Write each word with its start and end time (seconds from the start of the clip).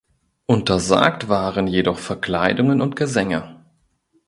Untersagt 0.47 1.29
waren 1.29 1.67
jedoch 1.67 1.99
Verkleidungen 1.99 2.81
und 2.81 2.95
Gesänge. 2.95 3.61